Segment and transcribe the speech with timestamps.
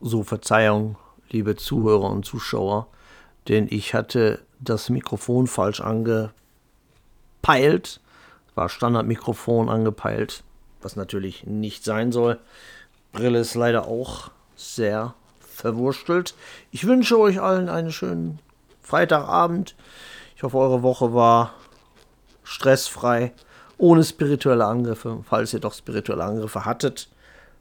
[0.00, 0.96] So Verzeihung,
[1.30, 2.88] liebe Zuhörer und Zuschauer,
[3.48, 6.32] denn ich hatte das Mikrofon falsch angepeilt.
[8.54, 10.42] War Standardmikrofon angepeilt,
[10.82, 12.38] was natürlich nicht sein soll.
[13.12, 16.34] Brille ist leider auch sehr verwurstelt.
[16.70, 18.38] Ich wünsche euch allen einen schönen
[18.82, 19.74] Freitagabend.
[20.36, 21.54] Ich hoffe, eure Woche war
[22.44, 23.32] stressfrei,
[23.78, 25.24] ohne spirituelle Angriffe.
[25.28, 27.08] Falls ihr doch spirituelle Angriffe hattet,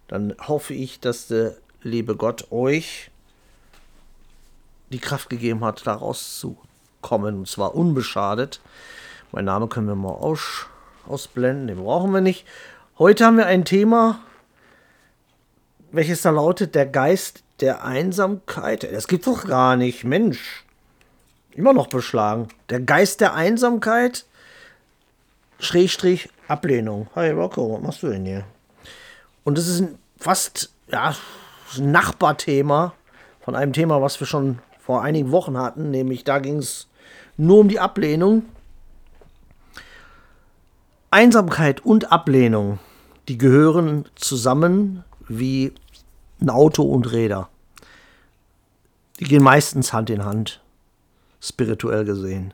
[0.07, 1.55] dann hoffe ich, dass der
[1.85, 3.11] liebe Gott euch
[4.91, 7.39] die Kraft gegeben hat, da rauszukommen.
[7.39, 8.59] Und zwar unbeschadet.
[9.31, 10.65] Mein Name können wir mal aus,
[11.07, 12.45] ausblenden, den brauchen wir nicht.
[12.97, 14.19] Heute haben wir ein Thema,
[15.91, 18.83] welches da lautet, der Geist der Einsamkeit.
[18.91, 20.63] Das gibt doch gar nicht, Mensch.
[21.51, 22.47] Immer noch beschlagen.
[22.69, 24.25] Der Geist der Einsamkeit,
[25.59, 27.07] Schrägstrich Ablehnung.
[27.15, 28.43] Hi Rocco, was machst du denn hier?
[29.43, 29.83] Und das ist
[30.17, 31.15] fast, ja,
[31.77, 32.93] Nachbarthema
[33.41, 36.87] von einem Thema, was wir schon vor einigen Wochen hatten, nämlich da ging es
[37.37, 38.43] nur um die Ablehnung.
[41.11, 42.79] Einsamkeit und Ablehnung,
[43.27, 45.73] die gehören zusammen wie
[46.41, 47.49] ein Auto und Räder.
[49.19, 50.61] Die gehen meistens Hand in Hand,
[51.39, 52.53] spirituell gesehen.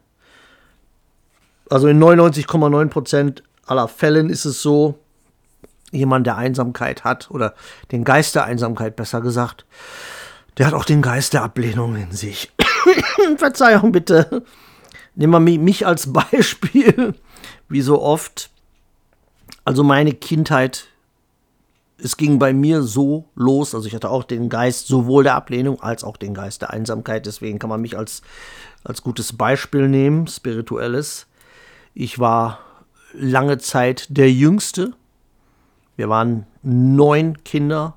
[1.69, 4.99] Also in 99,9% aller Fällen ist es so,
[5.91, 7.53] jemand, der Einsamkeit hat, oder
[7.91, 9.65] den Geist der Einsamkeit besser gesagt,
[10.57, 12.51] der hat auch den Geist der Ablehnung in sich.
[13.37, 14.43] Verzeihung bitte.
[15.15, 17.13] Nehmen wir mich als Beispiel,
[17.69, 18.49] wie so oft.
[19.63, 20.87] Also meine Kindheit,
[21.97, 25.81] es ging bei mir so los, also ich hatte auch den Geist sowohl der Ablehnung
[25.81, 28.23] als auch den Geist der Einsamkeit, deswegen kann man mich als,
[28.83, 31.27] als gutes Beispiel nehmen, spirituelles.
[31.93, 32.59] Ich war
[33.13, 34.93] lange Zeit der Jüngste
[35.95, 37.95] wir waren neun Kinder.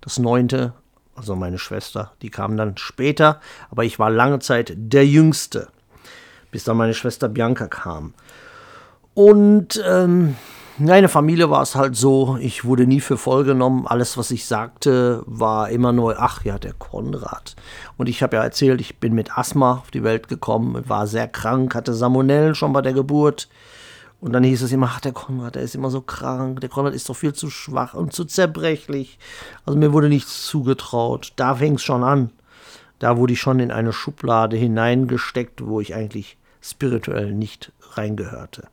[0.00, 0.74] Das neunte,
[1.14, 3.40] also meine Schwester, die kam dann später.
[3.70, 5.68] Aber ich war lange Zeit der Jüngste,
[6.50, 8.14] bis dann meine Schwester Bianca kam.
[9.14, 10.36] Und ähm,
[10.76, 13.86] meine Familie war es halt so, ich wurde nie für voll genommen.
[13.86, 17.54] Alles, was ich sagte, war immer nur, ach ja, der Konrad.
[17.96, 21.28] Und ich habe ja erzählt, ich bin mit Asthma auf die Welt gekommen, war sehr
[21.28, 23.48] krank, hatte Salmonellen schon bei der Geburt.
[24.24, 26.94] Und dann hieß es immer, ach, der Konrad, der ist immer so krank, der Konrad
[26.94, 29.18] ist doch viel zu schwach und zu zerbrechlich.
[29.66, 31.34] Also mir wurde nichts zugetraut.
[31.36, 32.30] Da fing es schon an.
[32.98, 38.66] Da wurde ich schon in eine Schublade hineingesteckt, wo ich eigentlich spirituell nicht reingehörte.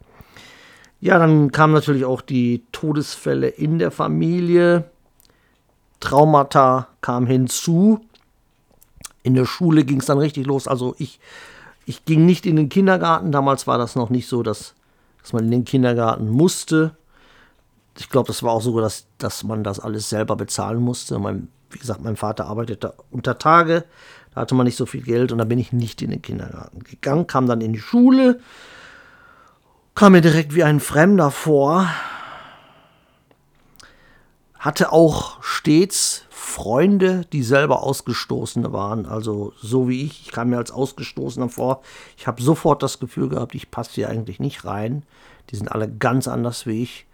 [1.01, 4.85] Ja, dann kamen natürlich auch die Todesfälle in der Familie.
[5.99, 7.99] Traumata kam hinzu.
[9.21, 10.69] In der Schule ging es dann richtig los.
[10.69, 11.19] Also ich,
[11.85, 13.33] ich ging nicht in den Kindergarten.
[13.33, 14.75] Damals war das noch nicht so, dass
[15.21, 16.95] dass man in den Kindergarten musste.
[17.97, 21.19] Ich glaube, das war auch so, dass, dass man das alles selber bezahlen musste.
[21.19, 23.85] Mein, wie gesagt, mein Vater arbeitete unter Tage,
[24.33, 26.83] da hatte man nicht so viel Geld und da bin ich nicht in den Kindergarten
[26.83, 28.39] gegangen, kam dann in die Schule,
[29.93, 31.87] kam mir direkt wie ein Fremder vor,
[34.57, 39.05] hatte auch stets Freunde, die selber Ausgestoßene waren.
[39.05, 40.23] Also so wie ich.
[40.25, 41.83] Ich kam mir als Ausgestoßener vor.
[42.17, 45.03] Ich habe sofort das Gefühl gehabt, ich passe hier eigentlich nicht rein.
[45.49, 47.05] Die sind alle ganz anders wie ich.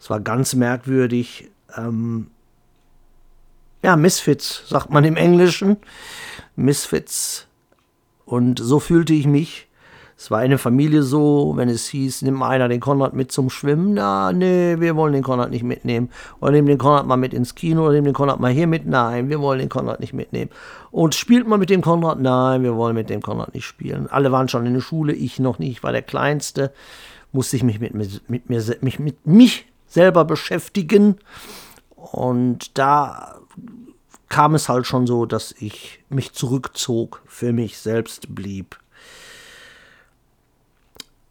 [0.00, 1.48] Es war ganz merkwürdig.
[1.76, 2.26] Ähm
[3.82, 5.76] ja, Misfits, sagt man im Englischen.
[6.56, 7.46] Misfits.
[8.24, 9.68] Und so fühlte ich mich.
[10.18, 13.94] Es war eine Familie so, wenn es hieß, nimm einer den Konrad mit zum Schwimmen.
[13.94, 16.08] Na, nee, wir wollen den Konrad nicht mitnehmen.
[16.40, 18.86] Oder nimm den Konrad mal mit ins Kino oder nimm den Konrad mal hier mit.
[18.86, 20.50] Nein, wir wollen den Konrad nicht mitnehmen.
[20.90, 22.18] Und spielt man mit dem Konrad?
[22.18, 24.08] Nein, wir wollen mit dem Konrad nicht spielen.
[24.08, 26.72] Alle waren schon in der Schule, ich noch nicht, ich war der Kleinste.
[27.32, 31.16] Musste ich mich mit, mit, mit mir, mich mit mich selber beschäftigen.
[31.94, 33.36] Und da
[34.30, 38.78] kam es halt schon so, dass ich mich zurückzog, für mich selbst blieb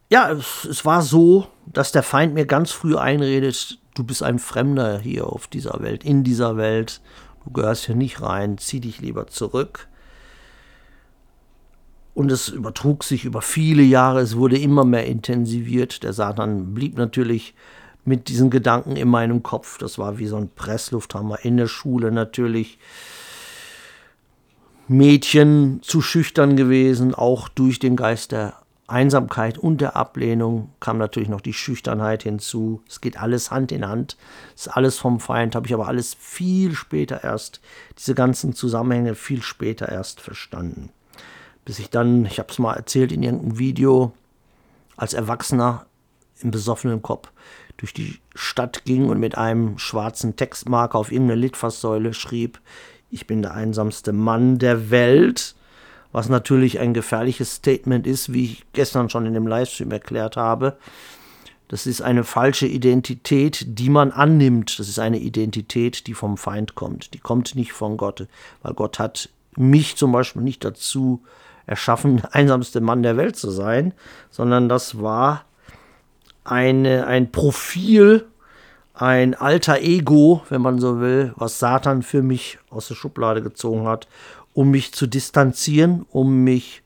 [0.10, 4.40] ja, es, es, war so, dass der Feind mir ganz früh einredet, du bist ein
[4.40, 7.02] Fremder hier auf dieser Welt, in dieser Welt,
[7.44, 9.88] du gehörst hier nicht rein, zieh dich lieber zurück.
[12.14, 16.04] Und es übertrug sich über viele Jahre, es wurde immer mehr intensiviert.
[16.04, 17.56] Der Satan blieb natürlich
[18.06, 19.78] mit diesen Gedanken in meinem Kopf.
[19.80, 22.78] Das war wie so ein Presslufthammer in der Schule natürlich.
[24.88, 28.54] Mädchen zu schüchtern gewesen, auch durch den Geist der
[28.88, 32.82] Einsamkeit und der Ablehnung kam natürlich noch die Schüchternheit hinzu.
[32.88, 34.16] Es geht alles Hand in Hand.
[34.56, 37.62] Es ist alles vom Feind, habe ich aber alles viel später erst,
[37.98, 40.92] diese ganzen Zusammenhänge viel später erst verstanden.
[41.66, 44.14] Bis ich dann, ich habe es mal erzählt in irgendeinem Video,
[44.98, 45.88] als Erwachsener
[46.42, 47.32] im besoffenen Kopf
[47.78, 52.60] durch die Stadt ging und mit einem schwarzen Textmarker auf irgendeine Litfaßsäule schrieb,
[53.10, 55.56] ich bin der einsamste Mann der Welt,
[56.16, 60.78] was natürlich ein gefährliches Statement ist, wie ich gestern schon in dem Livestream erklärt habe.
[61.68, 64.80] Das ist eine falsche Identität, die man annimmt.
[64.80, 67.14] Das ist eine Identität, die vom Feind kommt.
[67.14, 68.28] Die kommt nicht von Gott,
[68.62, 69.28] weil Gott hat
[69.58, 71.22] mich zum Beispiel nicht dazu
[71.66, 73.94] erschaffen, der einsamste Mann der Welt zu sein,
[74.32, 75.44] sondern das war
[76.46, 78.26] eine, ein Profil,
[78.94, 83.86] ein alter Ego, wenn man so will, was Satan für mich aus der Schublade gezogen
[83.86, 84.08] hat,
[84.56, 86.82] um mich zu distanzieren, um mich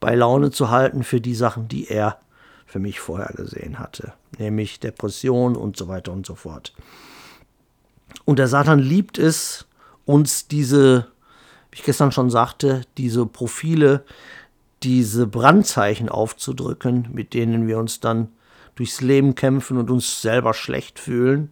[0.00, 2.18] bei Laune zu halten für die Sachen, die er
[2.66, 6.72] für mich vorher gesehen hatte, nämlich Depression und so weiter und so fort.
[8.24, 9.66] Und der Satan liebt es,
[10.06, 11.08] uns diese,
[11.70, 14.04] wie ich gestern schon sagte, diese Profile,
[14.82, 18.28] diese Brandzeichen aufzudrücken, mit denen wir uns dann
[18.74, 21.50] durchs Leben kämpfen und uns selber schlecht fühlen.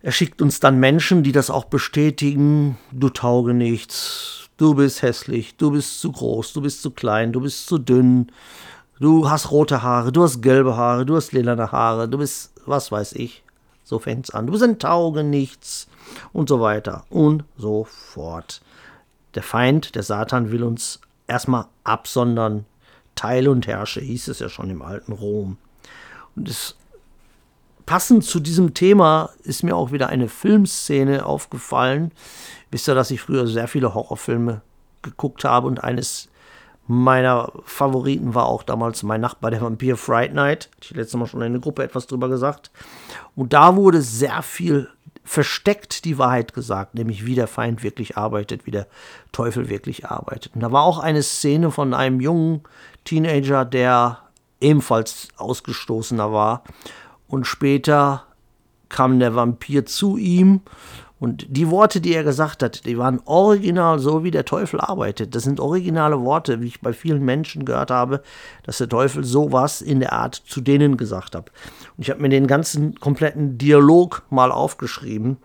[0.00, 5.56] Er schickt uns dann Menschen, die das auch bestätigen, du tauge nichts, du bist hässlich,
[5.56, 8.30] du bist zu groß, du bist zu klein, du bist zu dünn,
[9.00, 12.90] Du hast rote Haare, du hast gelbe Haare, du hast lilane Haare, du bist, was
[12.90, 13.44] weiß ich.
[13.84, 14.46] So fängt's an.
[14.46, 15.86] Du bist ein Taugenichts
[16.32, 17.04] und so weiter.
[17.08, 18.60] Und so fort.
[19.34, 22.66] Der Feind, der Satan, will uns erstmal absondern.
[23.14, 25.58] Teil und herrsche, hieß es ja schon im alten Rom.
[26.34, 26.76] Und es,
[27.88, 32.12] passend zu diesem Thema ist mir auch wieder eine Filmszene aufgefallen.
[32.70, 34.60] Wisst ihr, dass ich früher sehr viele Horrorfilme
[35.00, 36.28] geguckt habe und eines
[36.86, 40.68] meiner Favoriten war auch damals mein Nachbar, der Vampir Fright Night.
[40.76, 42.70] Hatte ich letztes Mal schon in der Gruppe etwas drüber gesagt.
[43.34, 44.90] Und da wurde sehr viel
[45.24, 48.86] versteckt die Wahrheit gesagt, nämlich wie der Feind wirklich arbeitet, wie der
[49.32, 50.54] Teufel wirklich arbeitet.
[50.54, 52.64] Und da war auch eine Szene von einem jungen
[53.04, 54.18] Teenager, der
[54.60, 56.64] ebenfalls ausgestoßener war.
[57.28, 58.24] Und später
[58.88, 60.62] kam der Vampir zu ihm
[61.20, 65.34] und die Worte, die er gesagt hat, die waren original so, wie der Teufel arbeitet.
[65.34, 68.22] Das sind originale Worte, wie ich bei vielen Menschen gehört habe,
[68.62, 71.50] dass der Teufel sowas in der Art zu denen gesagt hat.
[71.96, 75.38] Und ich habe mir den ganzen kompletten Dialog mal aufgeschrieben,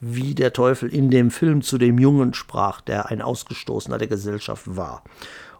[0.00, 4.76] wie der Teufel in dem Film zu dem Jungen sprach, der ein Ausgestoßener der Gesellschaft
[4.76, 5.02] war.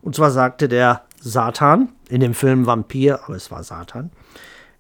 [0.01, 4.13] Und zwar sagte der Satan, in dem Film Vampir, aber es war Satan,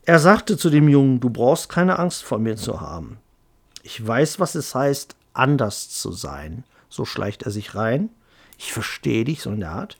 [0.06, 3.18] er sagte zu dem Jungen, du brauchst keine Angst vor mir zu haben.
[3.82, 6.64] Ich weiß, was es heißt, anders zu sein.
[6.88, 8.10] So schleicht er sich rein.
[8.56, 9.98] Ich verstehe dich, so in der Art.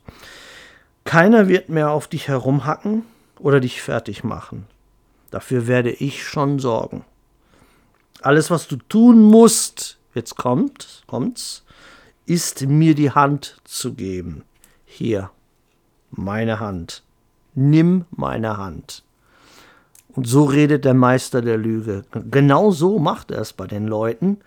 [1.04, 3.02] Keiner wird mehr auf dich herumhacken
[3.38, 4.66] oder dich fertig machen.
[5.32, 7.04] Dafür werde ich schon sorgen.
[8.22, 11.64] Alles, was du tun musst, jetzt kommt, kommt's,
[12.26, 14.44] ist mir die Hand zu geben.
[14.84, 15.30] Hier,
[16.10, 17.02] meine Hand.
[17.54, 19.02] Nimm meine Hand.
[20.16, 22.04] Und so redet der Meister der Lüge.
[22.30, 24.38] Genau so macht er es bei den Leuten.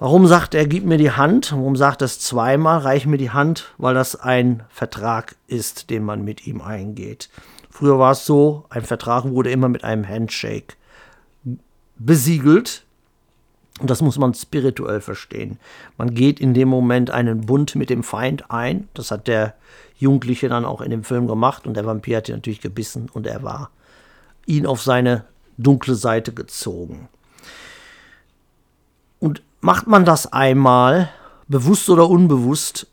[0.00, 1.52] Warum sagt er, gib mir die Hand?
[1.52, 3.72] Warum sagt er es zweimal, reich mir die Hand?
[3.78, 7.30] Weil das ein Vertrag ist, den man mit ihm eingeht.
[7.70, 10.74] Früher war es so, ein Vertrag wurde immer mit einem Handshake
[11.96, 12.84] besiegelt.
[13.80, 15.58] Und das muss man spirituell verstehen.
[15.96, 18.88] Man geht in dem Moment einen Bund mit dem Feind ein.
[18.94, 19.54] Das hat der
[19.96, 21.66] Jugendliche dann auch in dem Film gemacht.
[21.66, 23.70] Und der Vampir hat ihn natürlich gebissen und er war
[24.46, 25.24] ihn auf seine
[25.56, 27.08] dunkle Seite gezogen.
[29.20, 31.10] Und macht man das einmal,
[31.48, 32.86] bewusst oder unbewusst,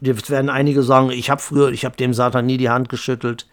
[0.00, 3.46] jetzt werden einige sagen, ich habe früher, ich habe dem Satan nie die Hand geschüttelt.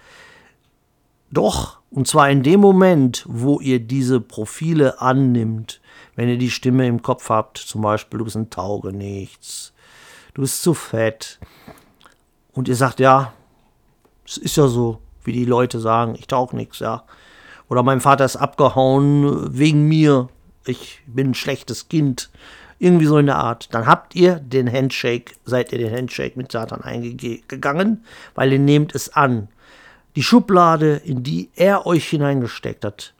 [1.31, 5.81] Doch, und zwar in dem Moment, wo ihr diese Profile annimmt,
[6.15, 9.73] wenn ihr die Stimme im Kopf habt, zum Beispiel, du bist ein Taugenichts,
[10.33, 11.39] du bist zu fett,
[12.53, 13.33] und ihr sagt, ja,
[14.25, 17.03] es ist ja so, wie die Leute sagen, ich tauche nichts, ja.
[17.67, 20.29] Oder mein Vater ist abgehauen wegen mir,
[20.65, 22.29] ich bin ein schlechtes Kind.
[22.79, 23.73] Irgendwie so in der Art.
[23.73, 28.95] Dann habt ihr den Handshake, seid ihr den Handshake mit Satan eingegangen, weil ihr nehmt
[28.95, 29.49] es an.
[30.15, 33.13] Die Schublade, in die er euch hineingesteckt hat.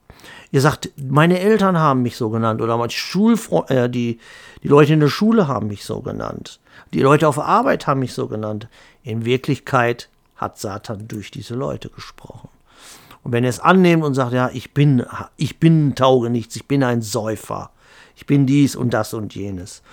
[0.51, 4.20] Ihr sagt, meine Eltern haben mich so genannt oder meine Schulfreunde, äh, die,
[4.63, 6.60] die Leute in der Schule haben mich so genannt.
[6.94, 8.68] Die Leute auf Arbeit haben mich so genannt.
[9.03, 12.50] In Wirklichkeit hat Satan durch diese Leute gesprochen.
[13.24, 15.05] Und wenn er es annimmt und sagt, ja, ich bin,
[15.36, 17.72] ich bin Taugenichts, ich bin ein Säufer,
[18.15, 19.84] ich bin dies und das und jenes,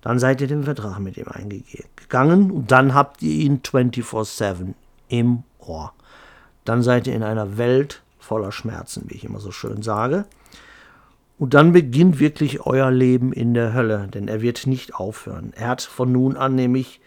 [0.00, 4.74] dann seid ihr den Vertrag mit ihm eingegangen und dann habt ihr ihn 24-7
[5.08, 5.92] im Ohr.
[6.64, 10.26] Dann seid ihr in einer Welt voller Schmerzen, wie ich immer so schön sage.
[11.38, 15.52] Und dann beginnt wirklich euer Leben in der Hölle, denn er wird nicht aufhören.
[15.56, 17.00] Er hat von nun an nämlich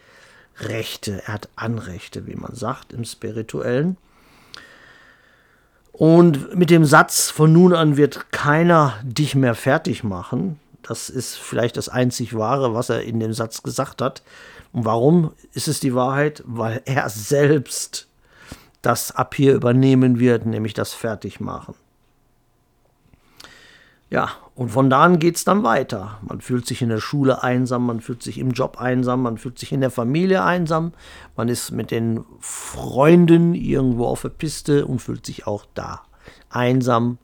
[0.60, 3.98] Rechte, er hat Anrechte, wie man sagt im spirituellen.
[5.92, 11.36] Und mit dem Satz, von nun an wird keiner dich mehr fertig machen, Das ist
[11.36, 14.24] vielleicht das einzig Wahre, was er in dem Satz gesagt hat.
[14.72, 16.42] Und warum ist es die Wahrheit?
[16.48, 18.08] Weil er selbst
[18.82, 21.76] das ab hier übernehmen wird, nämlich das Fertigmachen.
[24.10, 26.20] Ja, und von da an geht es dann weiter.
[26.22, 29.58] Man fühlt sich in der Schule einsam, man fühlt sich im Job einsam, man fühlt
[29.58, 30.92] sich in der Familie einsam,
[31.38, 36.02] man ist mit den Freunden irgendwo auf der Piste und fühlt sich auch da
[36.50, 37.20] einsam,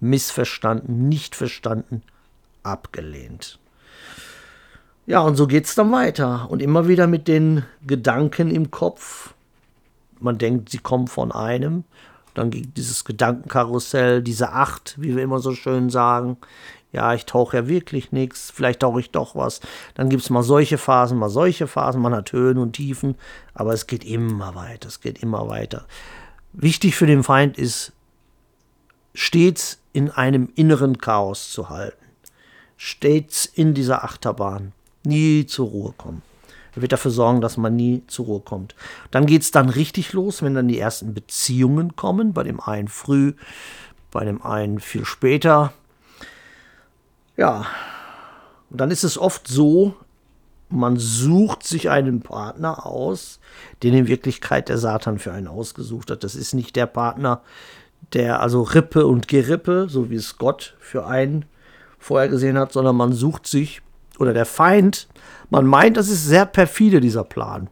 [0.00, 2.00] missverstanden, nicht verstanden,
[2.62, 3.58] abgelehnt.
[5.04, 6.50] Ja, und so geht es dann weiter.
[6.50, 9.34] Und immer wieder mit den Gedanken im Kopf.
[10.18, 11.84] Man denkt, sie kommen von einem
[12.34, 16.36] dann ging dieses Gedankenkarussell, diese Acht, wie wir immer so schön sagen.
[16.92, 19.60] Ja, ich tauche ja wirklich nichts, vielleicht tauche ich doch was.
[19.94, 23.14] Dann gibt es mal solche Phasen, mal solche Phasen, man hat Höhen und Tiefen,
[23.54, 25.86] aber es geht immer weiter, es geht immer weiter.
[26.52, 27.92] Wichtig für den Feind ist,
[29.14, 31.96] stets in einem inneren Chaos zu halten.
[32.76, 34.72] Stets in dieser Achterbahn,
[35.04, 36.22] nie zur Ruhe kommen.
[36.74, 38.74] Er wird dafür sorgen, dass man nie zur Ruhe kommt.
[39.10, 42.32] Dann geht es dann richtig los, wenn dann die ersten Beziehungen kommen.
[42.32, 43.34] Bei dem einen früh,
[44.10, 45.72] bei dem einen viel später.
[47.36, 47.66] Ja,
[48.70, 49.94] und dann ist es oft so,
[50.68, 53.40] man sucht sich einen Partner aus,
[53.82, 56.22] den in Wirklichkeit der Satan für einen ausgesucht hat.
[56.22, 57.42] Das ist nicht der Partner,
[58.12, 61.44] der also Rippe und Gerippe, so wie es Gott für einen
[61.98, 63.82] vorher gesehen hat, sondern man sucht sich,
[64.18, 65.08] oder der Feind
[65.50, 67.68] man meint, das ist sehr perfide, dieser Plan.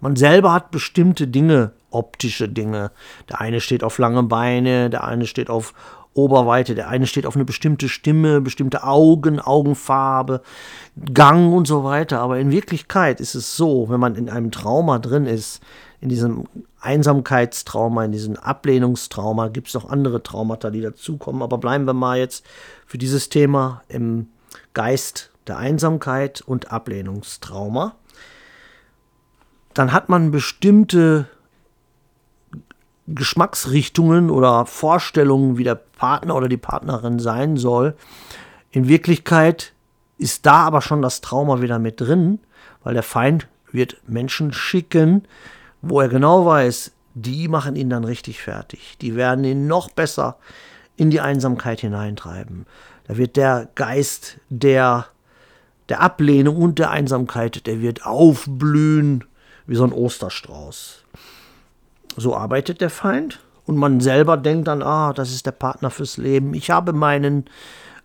[0.00, 2.90] Man selber hat bestimmte Dinge, optische Dinge.
[3.28, 5.74] Der eine steht auf lange Beine, der eine steht auf
[6.12, 10.42] Oberweite, der eine steht auf eine bestimmte Stimme, bestimmte Augen, Augenfarbe,
[11.12, 12.20] Gang und so weiter.
[12.20, 15.62] Aber in Wirklichkeit ist es so, wenn man in einem Trauma drin ist,
[16.00, 16.44] in diesem
[16.80, 21.42] Einsamkeitstrauma, in diesem Ablehnungstrauma, gibt es noch andere Traumata, die dazukommen.
[21.42, 22.44] Aber bleiben wir mal jetzt
[22.86, 24.28] für dieses Thema im
[24.72, 27.96] Geist der Einsamkeit und Ablehnungstrauma,
[29.74, 31.28] dann hat man bestimmte
[33.06, 37.94] Geschmacksrichtungen oder Vorstellungen, wie der Partner oder die Partnerin sein soll.
[38.70, 39.72] In Wirklichkeit
[40.18, 42.38] ist da aber schon das Trauma wieder mit drin,
[42.84, 45.26] weil der Feind wird Menschen schicken,
[45.82, 48.96] wo er genau weiß, die machen ihn dann richtig fertig.
[49.00, 50.36] Die werden ihn noch besser
[50.96, 52.66] in die Einsamkeit hineintreiben.
[53.08, 55.06] Da wird der Geist der
[55.90, 59.24] der Ablehnung und der Einsamkeit, der wird aufblühen
[59.66, 61.04] wie so ein Osterstrauß.
[62.16, 66.16] So arbeitet der Feind und man selber denkt dann, ah, das ist der Partner fürs
[66.16, 66.54] Leben.
[66.54, 67.46] Ich habe meinen,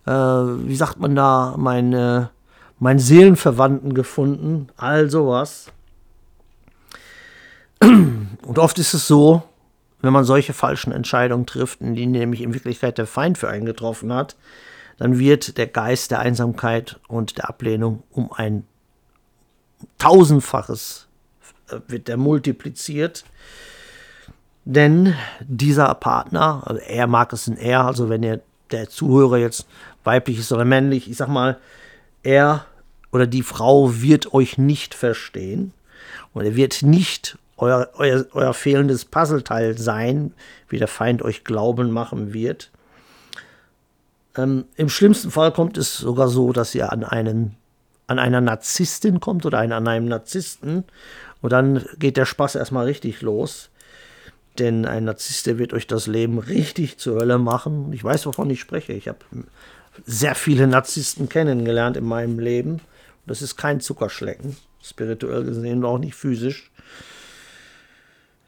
[0.06, 2.30] äh, wie sagt man da, meine,
[2.78, 5.72] meinen Seelenverwandten gefunden, all sowas.
[7.80, 9.42] Und oft ist es so,
[10.02, 13.66] wenn man solche falschen Entscheidungen trifft, in denen nämlich in Wirklichkeit der Feind für einen
[13.66, 14.36] getroffen hat,
[14.98, 18.64] dann wird der Geist der Einsamkeit und der Ablehnung um ein
[19.98, 21.08] tausendfaches
[21.68, 23.24] äh, wird der multipliziert.
[24.64, 29.66] Denn dieser Partner, also er mag es in er, also wenn ihr der Zuhörer jetzt
[30.02, 31.58] weiblich ist oder männlich, ich sag mal,
[32.22, 32.66] er
[33.12, 35.72] oder die Frau wird euch nicht verstehen
[36.32, 40.34] und er wird nicht euer, euer, euer fehlendes Puzzleteil sein,
[40.68, 42.70] wie der Feind euch glauben machen wird.
[44.36, 47.56] Ähm, Im schlimmsten Fall kommt es sogar so, dass ihr an einen
[48.08, 50.84] an einer Narzisstin kommt oder an einem Narzissten
[51.42, 53.70] und dann geht der Spaß erstmal richtig los.
[54.58, 57.92] Denn ein Narzisst, der wird euch das Leben richtig zur Hölle machen.
[57.92, 58.92] Ich weiß, wovon ich spreche.
[58.92, 59.18] Ich habe
[60.06, 62.80] sehr viele Narzissten kennengelernt in meinem Leben.
[63.26, 66.70] Das ist kein Zuckerschlecken, spirituell gesehen und auch nicht physisch.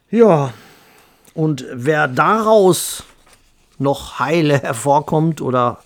[0.09, 0.53] Ja,
[1.35, 3.03] und wer daraus
[3.79, 5.79] noch heile hervorkommt oder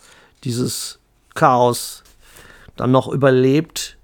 [0.43, 0.99] dieses
[1.35, 2.03] Chaos
[2.75, 3.97] dann noch überlebt,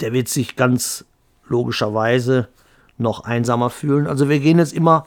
[0.00, 1.04] der wird sich ganz
[1.46, 2.48] logischerweise
[2.98, 4.06] noch einsamer fühlen.
[4.06, 5.06] Also wir gehen jetzt immer,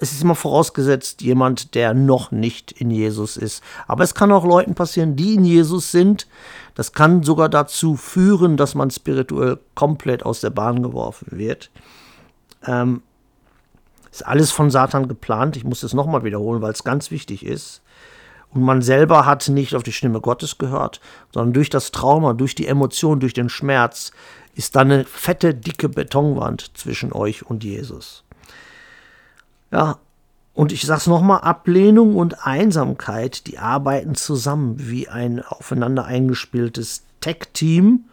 [0.00, 3.62] es ist immer vorausgesetzt, jemand, der noch nicht in Jesus ist.
[3.86, 6.26] Aber es kann auch Leuten passieren, die in Jesus sind.
[6.74, 11.70] Das kann sogar dazu führen, dass man spirituell komplett aus der Bahn geworfen wird.
[12.66, 13.02] Ähm,
[14.10, 15.56] ist alles von Satan geplant.
[15.56, 17.82] Ich muss es nochmal wiederholen, weil es ganz wichtig ist.
[18.52, 21.00] Und man selber hat nicht auf die Stimme Gottes gehört,
[21.32, 24.10] sondern durch das Trauma, durch die Emotion, durch den Schmerz
[24.54, 28.24] ist da eine fette, dicke Betonwand zwischen euch und Jesus.
[29.70, 29.98] Ja,
[30.52, 38.06] und ich sag's nochmal, Ablehnung und Einsamkeit, die arbeiten zusammen wie ein aufeinander eingespieltes Tech-Team,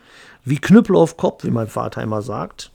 [0.45, 2.71] wie Knüppel auf Kopf, wie mein Vater immer sagt.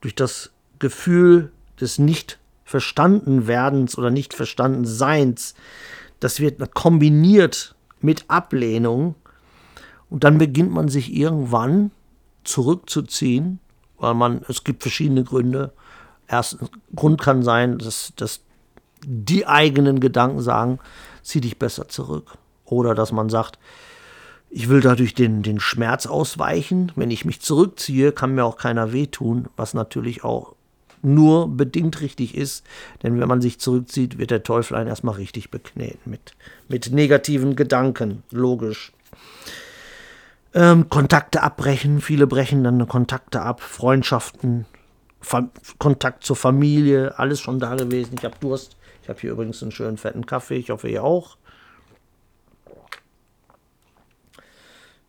[0.00, 5.54] Durch das Gefühl des nicht verstanden werdens oder nicht verstanden seins,
[6.20, 9.16] das wird kombiniert mit Ablehnung,
[10.08, 11.90] Und dann beginnt man sich irgendwann
[12.44, 13.60] zurückzuziehen,
[13.96, 15.72] weil man, es gibt verschiedene Gründe.
[16.28, 18.40] Erster Grund kann sein, dass, dass
[19.06, 20.80] die eigenen Gedanken sagen,
[21.22, 22.32] zieh dich besser zurück.
[22.66, 23.58] Oder dass man sagt,
[24.50, 26.92] ich will dadurch den, den Schmerz ausweichen.
[26.94, 30.56] Wenn ich mich zurückziehe, kann mir auch keiner wehtun, was natürlich auch
[31.02, 32.64] nur bedingt richtig ist.
[33.02, 36.34] Denn wenn man sich zurückzieht, wird der Teufel einen erstmal richtig bekneten mit,
[36.68, 38.22] mit negativen Gedanken.
[38.30, 38.92] Logisch.
[40.54, 42.00] Ähm, Kontakte abbrechen.
[42.00, 43.60] Viele brechen dann Kontakte ab.
[43.60, 44.66] Freundschaften,
[45.20, 48.16] Fa Kontakt zur Familie, alles schon da gewesen.
[48.18, 48.76] Ich habe Durst.
[49.02, 50.56] Ich habe hier übrigens einen schönen fetten Kaffee.
[50.56, 51.36] Ich hoffe, ihr auch.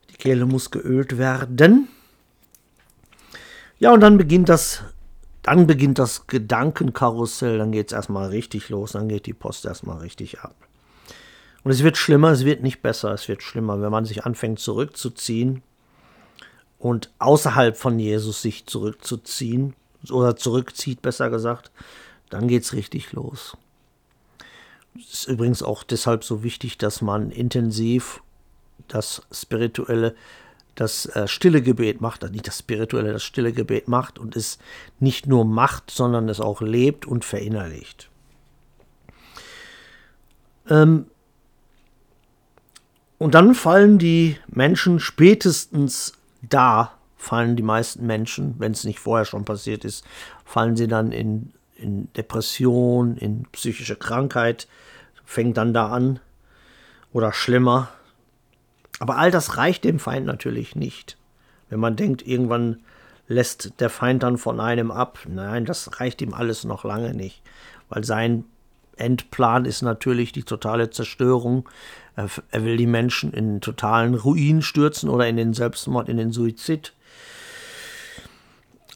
[0.10, 1.90] Die Kehle muss geölt werden.
[3.80, 4.84] Ja, und dann beginnt das,
[5.44, 7.58] dann beginnt das Gedankenkarussell.
[7.60, 8.94] Dann geht es erstmal richtig los.
[8.94, 10.56] Dann geht die Post erstmal richtig ab.
[11.64, 14.60] Und es wird schlimmer, es wird nicht besser, es wird schlimmer, wenn man sich anfängt
[14.60, 15.62] zurückzuziehen
[16.78, 19.74] und außerhalb von Jesus sich zurückzuziehen
[20.12, 21.72] oder zurückzieht, besser gesagt,
[22.30, 23.56] dann geht es richtig los.
[25.00, 28.22] Es ist übrigens auch deshalb so wichtig, dass man intensiv
[28.90, 30.16] das spirituelle,
[30.76, 34.58] das äh, stille Gebet macht, also nicht das spirituelle, das stille Gebet macht und es
[35.00, 38.10] nicht nur macht, sondern es auch lebt und verinnerlicht.
[40.70, 41.06] Ähm,
[43.18, 49.26] und dann fallen die Menschen spätestens da, fallen die meisten Menschen, wenn es nicht vorher
[49.26, 50.04] schon passiert ist,
[50.44, 54.68] fallen sie dann in, in Depression, in psychische Krankheit,
[55.24, 56.20] fängt dann da an
[57.14, 57.90] oder schlimmer.
[59.04, 61.18] Aber all das reicht dem Feind natürlich nicht.
[61.70, 62.80] Wenn man denkt, irgendwann
[63.28, 65.20] lässt der Feind dann von einem ab.
[65.28, 67.42] Nein, das reicht ihm alles noch lange nicht,
[67.90, 68.46] weil sein
[68.96, 71.68] Endplan ist natürlich die totale Zerstörung.
[72.16, 76.94] Er, will die Menschen in totalen Ruin stürzen oder in den Selbstmord, in den Suizid.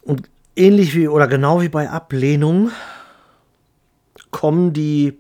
[0.03, 2.71] Und ähnlich wie oder genau wie bei Ablehnung
[4.31, 5.19] kommen die,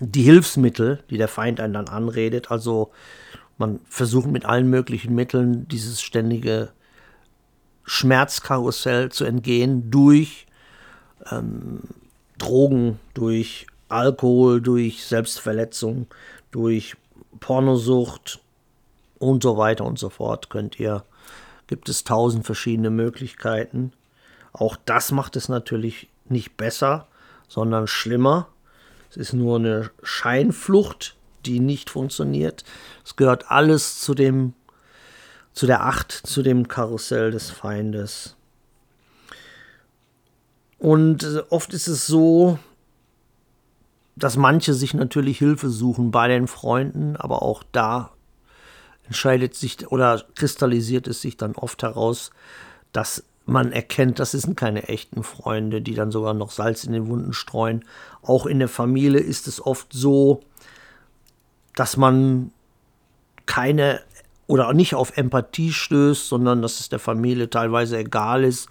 [0.00, 2.50] die Hilfsmittel, die der Feind einen dann anredet.
[2.50, 2.92] Also
[3.58, 6.70] man versucht mit allen möglichen Mitteln dieses ständige
[7.84, 10.46] Schmerzkarussell zu entgehen durch
[11.30, 11.80] ähm,
[12.38, 16.06] Drogen, durch Alkohol, durch Selbstverletzung,
[16.50, 16.96] durch
[17.40, 18.40] Pornosucht
[19.18, 21.04] und so weiter und so fort könnt ihr,
[21.66, 23.92] gibt es tausend verschiedene Möglichkeiten.
[24.52, 27.08] Auch das macht es natürlich nicht besser,
[27.48, 28.48] sondern schlimmer.
[29.10, 32.64] Es ist nur eine Scheinflucht, die nicht funktioniert.
[33.04, 34.54] Es gehört alles zu dem,
[35.52, 38.36] zu der Acht, zu dem Karussell des Feindes.
[40.78, 42.58] Und äh, oft ist es so,
[44.16, 48.12] dass manche sich natürlich Hilfe suchen bei den Freunden, aber auch da
[49.04, 52.30] entscheidet sich oder kristallisiert es sich dann oft heraus,
[52.92, 57.08] dass man erkennt, das sind keine echten Freunde, die dann sogar noch Salz in den
[57.08, 57.84] Wunden streuen.
[58.20, 60.42] Auch in der Familie ist es oft so,
[61.78, 62.50] dass man
[63.46, 64.00] keine
[64.46, 68.68] oder nicht auf Empathie stößt, sondern dass es der Familie teilweise egal ist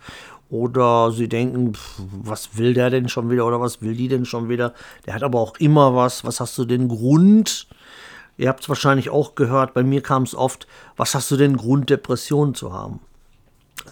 [0.50, 4.26] oder sie denken, pff, was will der denn schon wieder oder was will die denn
[4.26, 4.74] schon wieder?
[5.06, 6.26] Der hat aber auch immer was.
[6.26, 7.68] Was hast du denn Grund?
[8.38, 11.58] Ihr habt es wahrscheinlich auch gehört, bei mir kam es oft, was hast du denn
[11.58, 13.00] Grund, Depressionen zu haben?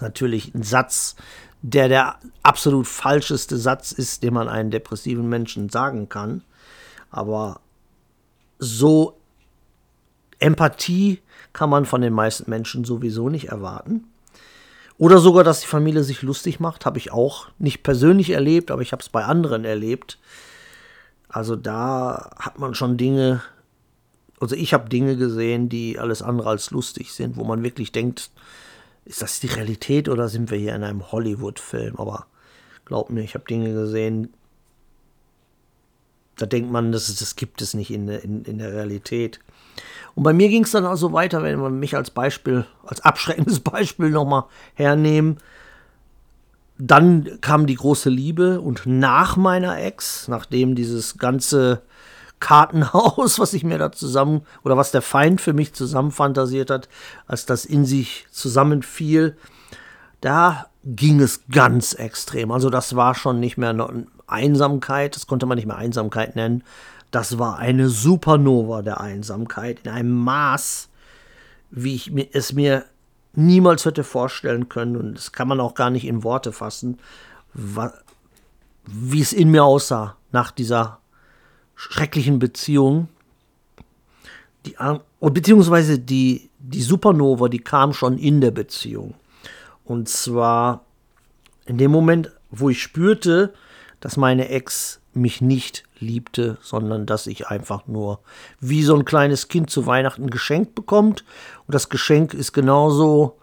[0.01, 1.15] Natürlich ein Satz,
[1.61, 6.43] der der absolut falscheste Satz ist, den man einem depressiven Menschen sagen kann.
[7.09, 7.61] Aber
[8.59, 9.17] so
[10.39, 11.21] Empathie
[11.53, 14.05] kann man von den meisten Menschen sowieso nicht erwarten.
[14.97, 18.81] Oder sogar, dass die Familie sich lustig macht, habe ich auch nicht persönlich erlebt, aber
[18.81, 20.19] ich habe es bei anderen erlebt.
[21.27, 23.41] Also da hat man schon Dinge,
[24.39, 28.31] also ich habe Dinge gesehen, die alles andere als lustig sind, wo man wirklich denkt,
[29.03, 31.97] ist das die Realität oder sind wir hier in einem Hollywood-Film?
[31.97, 32.27] Aber
[32.85, 34.33] glaub mir, ich habe Dinge gesehen,
[36.37, 39.39] da denkt man, das, das gibt es nicht in, in, in der Realität.
[40.15, 43.59] Und bei mir ging es dann also weiter, wenn man mich als Beispiel, als abschreckendes
[43.61, 45.37] Beispiel nochmal hernehmen.
[46.77, 51.81] Dann kam die große Liebe und nach meiner Ex, nachdem dieses ganze
[52.39, 56.89] Kartenhaus, was ich mir da zusammen, oder was der Feind für mich zusammenfantasiert hat,
[57.27, 59.37] als das in sich zusammenfiel,
[60.21, 62.51] da ging es ganz extrem.
[62.51, 63.73] Also das war schon nicht mehr
[64.27, 66.63] Einsamkeit, das konnte man nicht mehr Einsamkeit nennen,
[67.11, 70.89] das war eine Supernova der Einsamkeit in einem Maß,
[71.71, 72.85] wie ich es mir
[73.33, 74.97] niemals hätte vorstellen können.
[74.97, 76.99] Und das kann man auch gar nicht in Worte fassen,
[78.85, 80.99] wie es in mir aussah nach dieser
[81.75, 83.09] schrecklichen Beziehung,
[84.65, 84.75] die,
[85.21, 89.13] beziehungsweise die, die Supernova, die kam schon in der Beziehung.
[89.83, 90.83] Und zwar
[91.65, 93.53] in dem Moment, wo ich spürte,
[94.05, 98.19] dass meine Ex mich nicht liebte, sondern dass ich einfach nur
[98.59, 101.25] wie so ein kleines Kind zu Weihnachten geschenkt bekommt.
[101.65, 103.39] Und das Geschenk ist genauso,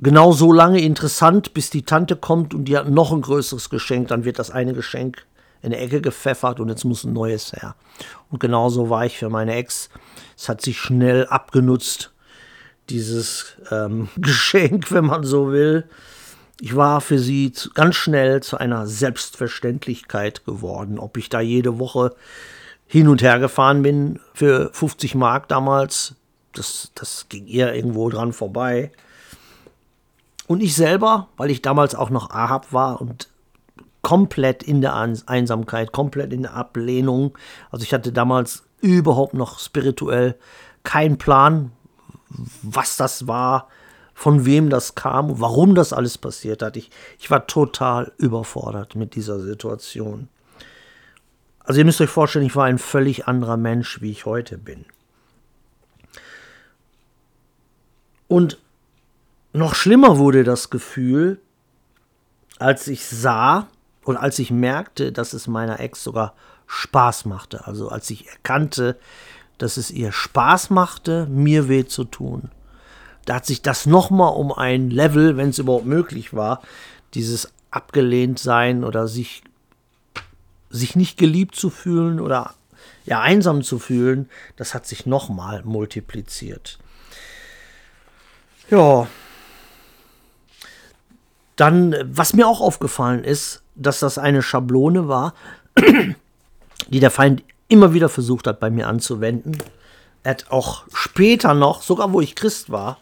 [0.00, 4.06] genau lange interessant, bis die Tante kommt und die hat noch ein größeres Geschenk.
[4.06, 5.26] Dann wird das eine Geschenk
[5.60, 7.74] in die Ecke gepfeffert und jetzt muss ein neues her.
[8.30, 9.90] Und genauso war ich für meine Ex.
[10.36, 12.12] Es hat sich schnell abgenutzt,
[12.90, 15.88] dieses ähm, Geschenk, wenn man so will.
[16.60, 20.98] Ich war für sie ganz schnell zu einer Selbstverständlichkeit geworden.
[20.98, 22.14] Ob ich da jede Woche
[22.86, 26.16] hin und her gefahren bin für 50 Mark damals,
[26.52, 28.90] das, das ging ihr irgendwo dran vorbei.
[30.48, 33.28] Und ich selber, weil ich damals auch noch Ahab war und
[34.02, 37.36] komplett in der Einsamkeit, komplett in der Ablehnung.
[37.70, 40.36] Also ich hatte damals überhaupt noch spirituell
[40.82, 41.72] keinen Plan,
[42.62, 43.68] was das war,
[44.18, 46.76] von wem das kam und warum das alles passiert hat.
[46.76, 50.28] Ich, ich war total überfordert mit dieser Situation.
[51.60, 54.86] Also ihr müsst euch vorstellen, ich war ein völlig anderer Mensch, wie ich heute bin.
[58.26, 58.58] Und
[59.52, 61.40] noch schlimmer wurde das Gefühl,
[62.58, 63.68] als ich sah
[64.02, 66.34] und als ich merkte, dass es meiner Ex sogar
[66.66, 67.68] Spaß machte.
[67.68, 68.98] Also als ich erkannte,
[69.58, 72.50] dass es ihr Spaß machte, mir weh zu tun
[73.28, 76.62] da hat sich das nochmal um ein Level, wenn es überhaupt möglich war,
[77.12, 79.42] dieses abgelehnt sein oder sich,
[80.70, 82.54] sich nicht geliebt zu fühlen oder
[83.04, 86.78] ja, einsam zu fühlen, das hat sich nochmal multipliziert.
[88.70, 89.06] Ja.
[91.56, 95.34] Dann, was mir auch aufgefallen ist, dass das eine Schablone war,
[96.88, 99.58] die der Feind immer wieder versucht hat, bei mir anzuwenden.
[100.22, 102.96] Er hat auch später noch, sogar wo ich Christ war,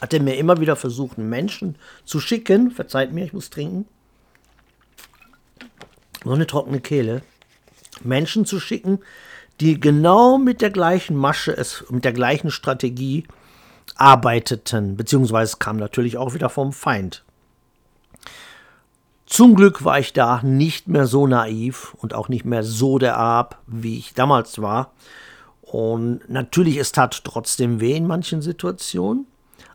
[0.00, 3.86] hat er mir immer wieder versucht, Menschen zu schicken, verzeiht mir, ich muss trinken,
[6.24, 7.22] so eine trockene Kehle,
[8.02, 9.00] Menschen zu schicken,
[9.60, 13.24] die genau mit der gleichen Masche, es, mit der gleichen Strategie
[13.94, 17.24] arbeiteten, beziehungsweise kam natürlich auch wieder vom Feind.
[19.26, 23.16] Zum Glück war ich da nicht mehr so naiv und auch nicht mehr so der
[23.16, 24.92] Ab, wie ich damals war.
[25.62, 29.26] Und natürlich, es tat trotzdem weh in manchen Situationen.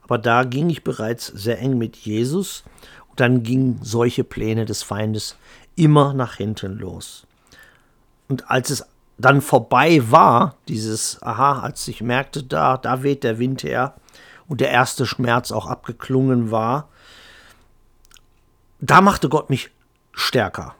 [0.03, 2.63] Aber da ging ich bereits sehr eng mit Jesus
[3.09, 5.37] und dann gingen solche Pläne des Feindes
[5.75, 7.25] immer nach hinten los.
[8.27, 8.85] Und als es
[9.17, 13.95] dann vorbei war, dieses, aha, als ich merkte, da, da weht der Wind her
[14.47, 16.89] und der erste Schmerz auch abgeklungen war,
[18.79, 19.69] da machte Gott mich
[20.11, 20.75] stärker.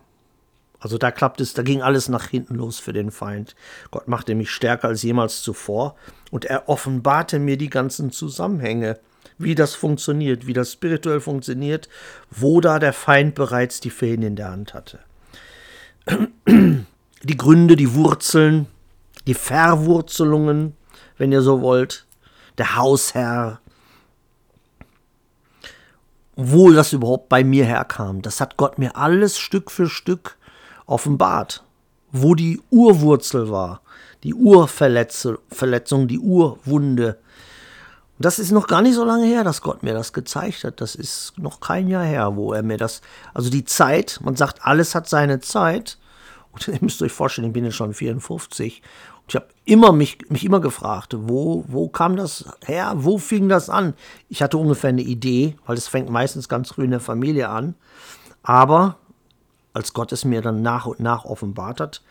[0.80, 3.56] Also da klappt es, da ging alles nach hinten los für den Feind.
[3.92, 5.96] Gott machte mich stärker als jemals zuvor
[6.32, 9.00] und er offenbarte mir die ganzen Zusammenhänge
[9.44, 11.90] wie das funktioniert, wie das spirituell funktioniert,
[12.30, 15.00] wo da der Feind bereits die Fäden in der Hand hatte.
[17.24, 18.66] Die Gründe, die Wurzeln,
[19.28, 20.76] die Verwurzelungen,
[21.18, 22.08] wenn ihr so wollt,
[22.58, 23.60] der Hausherr,
[26.36, 30.38] wo das überhaupt bei mir herkam, das hat Gott mir alles Stück für Stück
[30.88, 31.64] offenbart,
[32.12, 33.82] wo die Urwurzel war,
[34.24, 37.20] die Urverletzung, die Urwunde,
[38.26, 40.82] das ist noch gar nicht so lange her, dass Gott mir das gezeigt hat.
[40.82, 43.02] Das ist noch kein Jahr her, wo er mir das.
[43.34, 45.98] Also die Zeit, man sagt, alles hat seine Zeit.
[46.52, 48.82] Und ihr müsst euch vorstellen, ich bin jetzt schon 54.
[49.22, 52.94] Und ich habe immer mich, mich immer gefragt, wo, wo kam das her?
[52.96, 53.94] Wo fing das an?
[54.30, 57.76] Ich hatte ungefähr eine Idee, weil es fängt meistens ganz früh in der Familie an.
[58.44, 58.98] Aber
[59.74, 62.02] als Gott es mir dann nach und nach offenbart hat,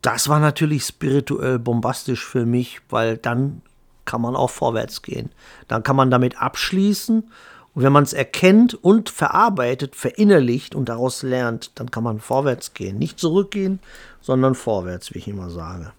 [0.00, 3.62] das war natürlich spirituell bombastisch für mich, weil dann
[4.04, 5.30] kann man auch vorwärts gehen.
[5.68, 7.30] Dann kann man damit abschließen.
[7.74, 12.74] Und wenn man es erkennt und verarbeitet, verinnerlicht und daraus lernt, dann kann man vorwärts
[12.74, 12.98] gehen.
[12.98, 13.80] Nicht zurückgehen,
[14.20, 15.92] sondern vorwärts, wie ich immer sage.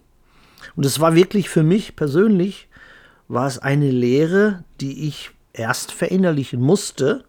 [0.76, 2.68] Und es war wirklich für mich persönlich,
[3.28, 7.24] war es eine Lehre, die ich erst verinnerlichen musste.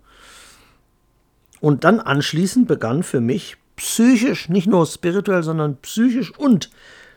[1.60, 6.70] Und dann anschließend begann für mich psychisch, nicht nur spirituell, sondern psychisch und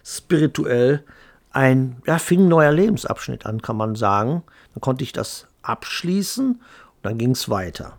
[0.04, 1.04] spirituell
[1.50, 4.42] ein, ja, fing ein neuer Lebensabschnitt an, kann man sagen.
[4.74, 6.60] Dann konnte ich das abschließen und
[7.02, 7.98] dann ging es weiter.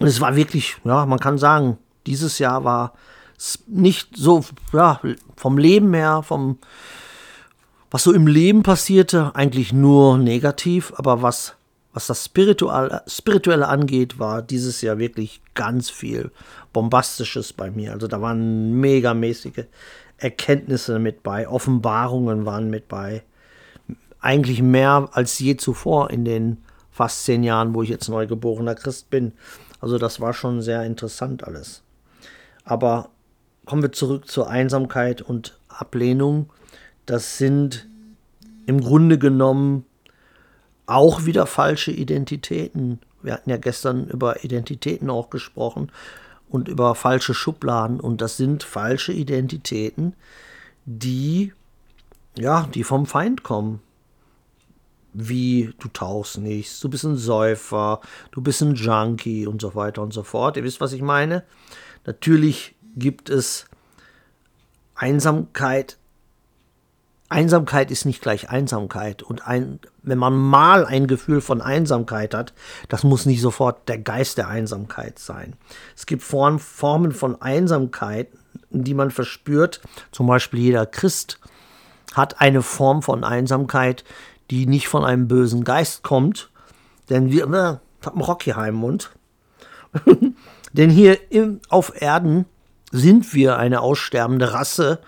[0.00, 2.94] Und es war wirklich, ja, man kann sagen, dieses Jahr war
[3.66, 5.00] nicht so, ja,
[5.36, 6.58] vom Leben her, vom,
[7.90, 11.54] was so im Leben passierte, eigentlich nur negativ, aber was,
[11.92, 16.32] was das Spirituelle, Spirituelle angeht, war dieses Jahr wirklich ganz viel
[16.72, 17.92] Bombastisches bei mir.
[17.92, 19.64] Also da waren megamäßige
[20.18, 23.22] Erkenntnisse mit bei, Offenbarungen waren mit bei.
[24.20, 26.58] Eigentlich mehr als je zuvor in den
[26.90, 29.32] fast zehn Jahren, wo ich jetzt neugeborener Christ bin.
[29.80, 31.82] Also das war schon sehr interessant alles.
[32.64, 33.10] Aber
[33.66, 36.50] kommen wir zurück zur Einsamkeit und Ablehnung.
[37.04, 37.86] Das sind
[38.66, 39.84] im Grunde genommen
[40.86, 43.00] auch wieder falsche Identitäten.
[43.22, 45.90] Wir hatten ja gestern über Identitäten auch gesprochen
[46.48, 48.00] und über falsche Schubladen.
[48.00, 50.14] Und das sind falsche Identitäten,
[50.84, 51.52] die,
[52.36, 53.80] ja, die vom Feind kommen.
[55.16, 58.00] Wie du tauchst nicht, du bist ein Säufer,
[58.32, 60.56] du bist ein Junkie und so weiter und so fort.
[60.56, 61.44] Ihr wisst, was ich meine?
[62.04, 63.66] Natürlich gibt es
[64.96, 65.98] Einsamkeit
[67.28, 69.22] Einsamkeit ist nicht gleich Einsamkeit.
[69.22, 72.52] Und ein, wenn man mal ein Gefühl von Einsamkeit hat,
[72.88, 75.54] das muss nicht sofort der Geist der Einsamkeit sein.
[75.96, 78.28] Es gibt Form, Formen von Einsamkeit,
[78.70, 79.80] die man verspürt.
[80.12, 81.40] Zum Beispiel jeder Christ
[82.14, 84.04] hat eine Form von Einsamkeit,
[84.50, 86.50] die nicht von einem bösen Geist kommt.
[87.08, 89.10] Denn wir, ne, haben Rocky im Mund.
[90.72, 92.46] Denn hier im, auf Erden
[92.90, 95.00] sind wir eine aussterbende Rasse.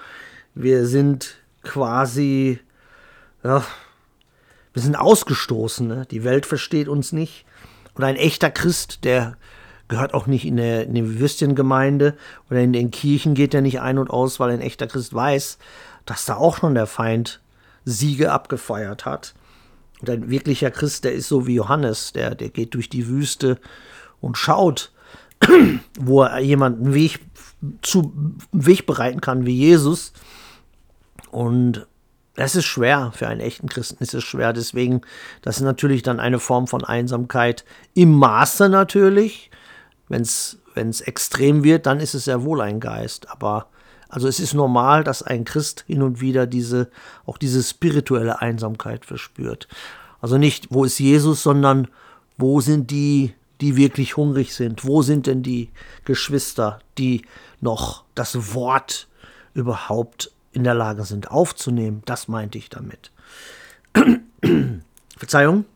[0.55, 2.61] Wir sind quasi,
[3.43, 3.65] ja,
[4.73, 5.87] wir sind ausgestoßen.
[5.87, 6.07] Ne?
[6.11, 7.45] Die Welt versteht uns nicht.
[7.95, 9.37] Und ein echter Christ, der
[9.89, 12.17] gehört auch nicht in, der, in die Würstchengemeinde
[12.51, 15.59] oder in den Kirchen geht er nicht ein und aus, weil ein echter Christ weiß,
[16.05, 17.41] dass da auch schon der Feind
[17.85, 19.35] Siege abgefeiert hat.
[20.01, 23.59] Und ein wirklicher Christ, der ist so wie Johannes, der, der geht durch die Wüste
[24.21, 24.93] und schaut,
[25.99, 27.21] wo er jemanden Weg,
[27.83, 28.13] zu,
[28.53, 30.13] Weg bereiten kann wie Jesus
[31.37, 31.87] und
[32.35, 34.55] es ist schwer, für einen echten Christen ist es schwer.
[34.55, 35.03] Deswegen,
[35.43, 39.51] das ist natürlich dann eine Form von Einsamkeit im Maße natürlich.
[40.09, 43.31] Wenn es extrem wird, dann ist es sehr wohl ein Geist.
[43.31, 43.67] Aber
[44.09, 46.89] also es ist normal, dass ein Christ hin und wieder diese,
[47.27, 49.69] auch diese spirituelle Einsamkeit verspürt.
[50.23, 51.89] Also nicht, wo ist Jesus, sondern
[52.39, 54.87] wo sind die, die wirklich hungrig sind?
[54.87, 55.69] Wo sind denn die
[56.07, 57.27] Geschwister, die
[57.61, 59.07] noch das Wort
[59.53, 62.03] überhaupt in der Lage sind aufzunehmen.
[62.07, 63.13] Das meinte ich damit.
[65.17, 65.67] Verzeihung.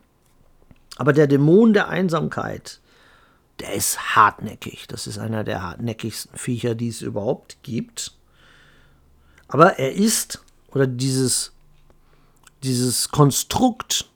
[0.97, 2.81] Aber der Dämon der Einsamkeit,
[3.59, 4.87] der ist hartnäckig.
[4.87, 8.17] Das ist einer der hartnäckigsten Viecher, die es überhaupt gibt.
[9.47, 11.53] Aber er ist, oder dieses,
[12.63, 14.09] dieses Konstrukt,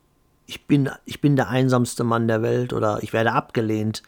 [0.47, 4.01] ich bin, ich bin der einsamste Mann der Welt oder ich werde abgelehnt,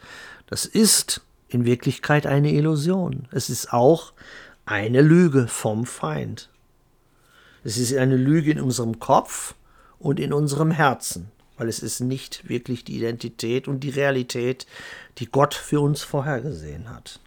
[0.46, 3.28] das ist in Wirklichkeit eine Illusion.
[3.30, 4.12] Es ist auch
[4.68, 6.50] eine Lüge vom Feind.
[7.64, 9.54] Es ist eine Lüge in unserem Kopf
[9.98, 14.66] und in unserem Herzen, weil es ist nicht wirklich die Identität und die Realität,
[15.18, 17.18] die Gott für uns vorhergesehen hat.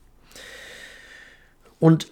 [1.80, 2.08] Und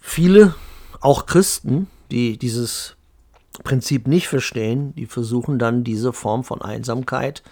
[0.00, 0.54] viele,
[1.00, 2.96] auch Christen, die dieses
[3.62, 7.44] Prinzip nicht verstehen, die versuchen dann diese Form von Einsamkeit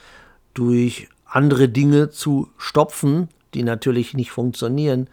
[0.53, 5.09] durch andere Dinge zu stopfen, die natürlich nicht funktionieren,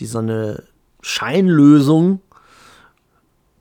[0.00, 0.64] die so eine
[1.08, 2.20] Scheinlösung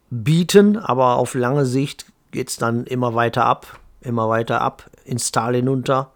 [0.10, 5.32] bieten, aber auf lange Sicht geht es dann immer weiter ab, immer weiter ab, ins
[5.32, 6.12] Tal hinunter.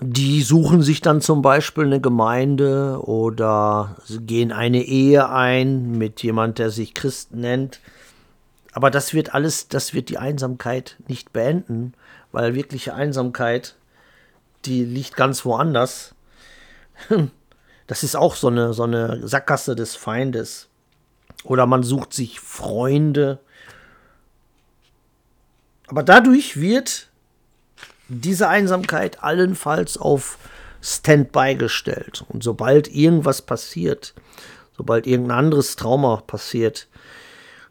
[0.00, 6.58] Die suchen sich dann zum Beispiel eine Gemeinde oder gehen eine Ehe ein mit jemand,
[6.58, 7.80] der sich Christ nennt.
[8.72, 11.94] Aber das wird alles, das wird die Einsamkeit nicht beenden,
[12.30, 13.76] weil wirkliche Einsamkeit,
[14.66, 16.14] die liegt ganz woanders.
[17.86, 20.68] Das ist auch so eine, so eine Sackgasse des Feindes.
[21.44, 23.40] Oder man sucht sich Freunde.
[25.88, 27.08] Aber dadurch wird
[28.08, 30.38] diese Einsamkeit allenfalls auf
[30.80, 32.24] Standby gestellt.
[32.28, 34.14] Und sobald irgendwas passiert,
[34.76, 36.88] sobald irgendein anderes Trauma passiert,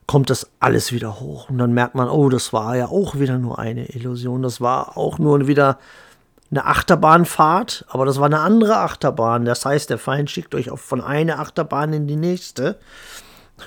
[0.07, 1.49] kommt das alles wieder hoch.
[1.49, 4.41] Und dann merkt man, oh, das war ja auch wieder nur eine Illusion.
[4.41, 5.79] Das war auch nur wieder
[6.51, 9.45] eine Achterbahnfahrt, aber das war eine andere Achterbahn.
[9.45, 12.77] Das heißt, der Feind schickt euch von einer Achterbahn in die nächste.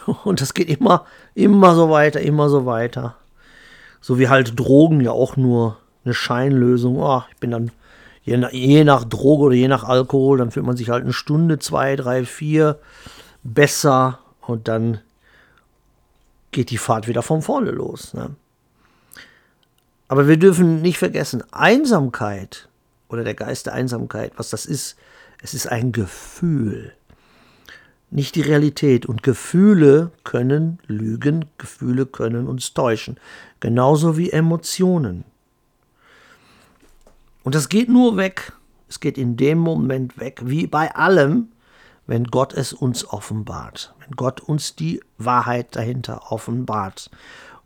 [0.25, 3.17] Und das geht immer, immer so weiter, immer so weiter.
[4.01, 6.99] So wie halt Drogen ja auch nur eine Scheinlösung.
[6.99, 7.71] Oh, ich bin dann,
[8.23, 11.15] je nach, je nach Droge oder je nach Alkohol, dann fühlt man sich halt eine
[11.15, 12.79] Stunde, zwei, drei, vier
[13.43, 15.01] besser und dann
[16.51, 18.13] geht die Fahrt wieder von vorne los.
[18.13, 18.31] Ne?
[20.09, 22.69] Aber wir dürfen nicht vergessen, Einsamkeit
[23.09, 24.97] oder der Geist der Einsamkeit, was das ist,
[25.43, 26.93] es ist ein Gefühl,
[28.11, 29.07] nicht die Realität.
[29.07, 33.19] Und Gefühle können lügen, Gefühle können uns täuschen,
[33.61, 35.25] genauso wie Emotionen.
[37.43, 38.53] Und das geht nur weg,
[38.89, 41.49] es geht in dem Moment weg, wie bei allem,
[42.07, 47.11] wenn Gott es uns offenbart, wenn Gott uns die Wahrheit dahinter offenbart.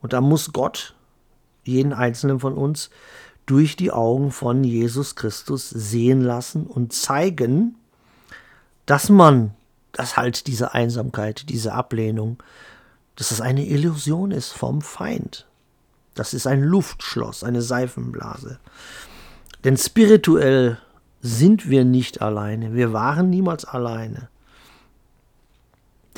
[0.01, 0.95] Und da muss Gott
[1.65, 2.91] jeden einzelnen von uns
[3.49, 7.77] durch die Augen von Jesus Christus sehen lassen und zeigen,
[8.85, 9.55] dass man,
[9.93, 12.43] dass halt diese Einsamkeit, diese Ablehnung,
[13.17, 15.47] dass es eine Illusion ist vom Feind.
[16.15, 18.59] Das ist ein Luftschloss, eine Seifenblase.
[19.65, 20.79] Denn spirituell
[21.23, 22.75] sind wir nicht alleine.
[22.75, 24.29] Wir waren niemals alleine.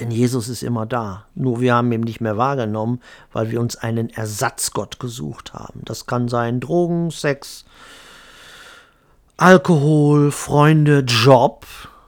[0.00, 1.26] Denn Jesus ist immer da.
[1.34, 3.00] Nur wir haben ihn nicht mehr wahrgenommen,
[3.32, 5.82] weil wir uns einen Ersatzgott gesucht haben.
[5.84, 7.66] Das kann sein Drogen, Sex,
[9.36, 11.66] Alkohol, Freunde, Job,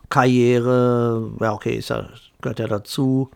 [0.08, 1.32] Karriere.
[1.38, 2.08] Ja, okay, ist ja,
[2.40, 3.30] gehört ja dazu.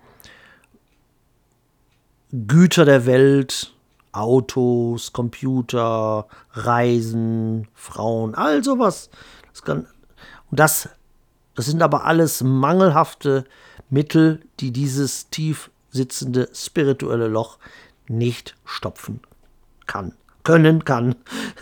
[2.32, 3.74] Güter der Welt,
[4.12, 9.10] Autos, Computer, Reisen, Frauen, all sowas.
[9.52, 9.86] Das kann,
[10.50, 10.88] und das,
[11.54, 13.44] das sind aber alles mangelhafte
[13.90, 17.58] Mittel, die dieses tief sitzende spirituelle Loch
[18.08, 19.20] nicht stopfen
[19.86, 20.12] kann,
[20.44, 21.16] können kann.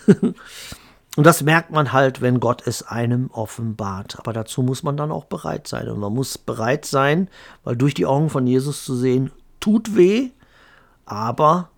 [1.16, 4.18] Und das merkt man halt, wenn Gott es einem offenbart.
[4.18, 5.88] Aber dazu muss man dann auch bereit sein.
[5.88, 7.28] Und man muss bereit sein,
[7.62, 10.30] weil durch die Augen von Jesus zu sehen, tut weh,
[11.06, 11.70] aber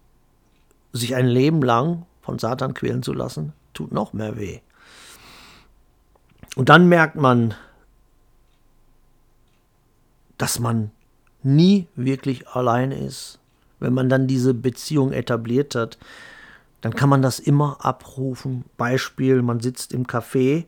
[0.93, 4.61] sich ein Leben lang von Satan quälen zu lassen, tut noch mehr weh.
[6.57, 7.55] Und dann merkt man,
[10.39, 10.91] dass man
[11.43, 13.39] nie wirklich alleine ist.
[13.79, 15.99] Wenn man dann diese Beziehung etabliert hat,
[16.81, 18.65] dann kann man das immer abrufen.
[18.77, 20.65] Beispiel, man sitzt im Café,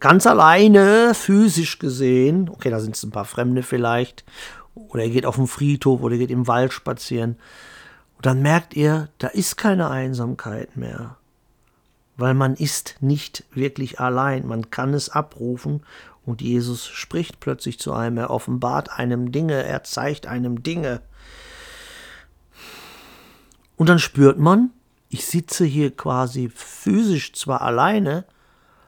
[0.00, 2.48] ganz alleine, physisch gesehen.
[2.48, 4.24] Okay, da sind es ein paar Fremde vielleicht.
[4.74, 7.36] Oder ihr geht auf den Friedhof oder ihr geht im Wald spazieren.
[8.16, 11.16] Und dann merkt ihr, da ist keine Einsamkeit mehr.
[12.16, 14.46] Weil man ist nicht wirklich allein.
[14.46, 15.82] Man kann es abrufen
[16.26, 21.02] und Jesus spricht plötzlich zu einem, er offenbart einem Dinge, er zeigt einem Dinge.
[23.76, 24.70] Und dann spürt man,
[25.08, 28.24] ich sitze hier quasi physisch zwar alleine,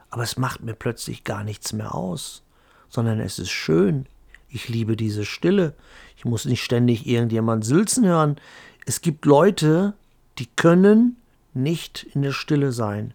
[0.09, 2.43] aber es macht mir plötzlich gar nichts mehr aus,
[2.89, 4.07] sondern es ist schön.
[4.49, 5.73] Ich liebe diese Stille.
[6.15, 8.37] Ich muss nicht ständig irgendjemand sülzen hören.
[8.85, 9.93] Es gibt Leute,
[10.39, 11.17] die können
[11.53, 13.13] nicht in der Stille sein.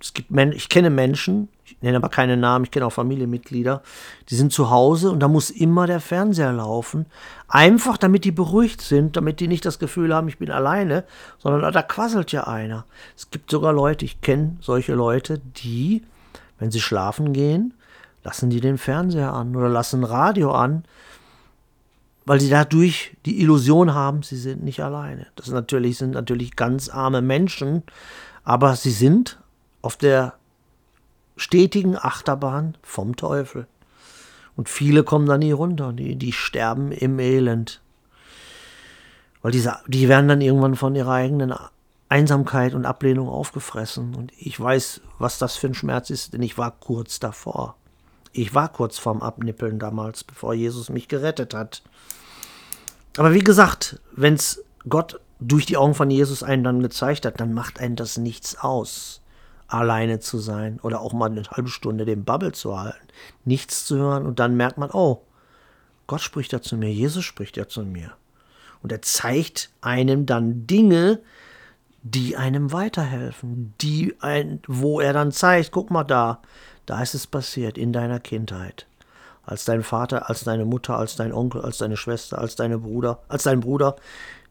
[0.00, 3.82] Es gibt Men ich kenne Menschen, ich nenne aber keine Namen, ich kenne auch Familienmitglieder,
[4.30, 7.06] die sind zu Hause und da muss immer der Fernseher laufen.
[7.48, 11.04] Einfach damit die beruhigt sind, damit die nicht das Gefühl haben, ich bin alleine,
[11.38, 12.84] sondern da quasselt ja einer.
[13.16, 16.02] Es gibt sogar Leute, ich kenne solche Leute, die,
[16.58, 17.74] wenn sie schlafen gehen,
[18.22, 20.84] lassen die den Fernseher an oder lassen Radio an,
[22.26, 25.26] weil sie dadurch die Illusion haben, sie sind nicht alleine.
[25.34, 27.82] Das natürlich, sind natürlich ganz arme Menschen,
[28.44, 29.38] aber sie sind
[29.82, 30.34] auf der
[31.36, 33.66] stetigen Achterbahn vom Teufel.
[34.56, 37.82] Und viele kommen da nie runter, die, die sterben im Elend.
[39.42, 41.54] Weil diese, die werden dann irgendwann von ihrer eigenen
[42.08, 44.14] Einsamkeit und Ablehnung aufgefressen.
[44.14, 47.76] Und ich weiß, was das für ein Schmerz ist, denn ich war kurz davor.
[48.32, 51.82] Ich war kurz vorm Abnippeln damals, bevor Jesus mich gerettet hat.
[53.18, 57.40] Aber wie gesagt, wenn es Gott durch die Augen von Jesus einen dann gezeigt hat,
[57.40, 59.20] dann macht einen das nichts aus
[59.68, 63.06] alleine zu sein oder auch mal eine halbe Stunde den Bubble zu halten,
[63.44, 65.22] nichts zu hören und dann merkt man, oh,
[66.06, 68.12] Gott spricht ja zu mir, Jesus spricht ja zu mir.
[68.82, 71.20] Und er zeigt einem dann Dinge,
[72.02, 76.40] die einem weiterhelfen, die ein, wo er dann zeigt, guck mal da,
[76.84, 78.86] da ist es passiert in deiner Kindheit.
[79.44, 83.22] Als dein Vater, als deine Mutter, als dein Onkel, als deine Schwester, als deine Bruder,
[83.28, 83.96] als dein Bruder